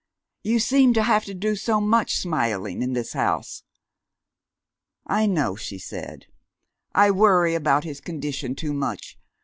You 0.41 0.57
seemed 0.57 0.95
to 0.95 1.03
have 1.03 1.25
to 1.25 1.33
do 1.35 1.55
so 1.55 1.79
much 1.79 2.17
smiling 2.17 2.81
in 2.81 2.93
this 2.93 3.13
house! 3.13 3.61
"I 5.05 5.27
know," 5.27 5.55
she 5.55 5.77
said. 5.77 6.25
"I 6.95 7.11
worry 7.11 7.53
about 7.53 7.83
his 7.83 8.01
condition 8.01 8.55
too 8.55 8.73
much. 8.73 9.19